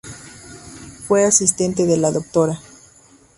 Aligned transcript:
Fue 1.05 1.25
asistente 1.25 1.85
de 1.85 1.95
la 1.97 2.09
Dra. 2.09 2.59